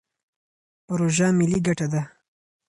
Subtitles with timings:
[0.85, 2.01] پروژه ملي ګټه ده.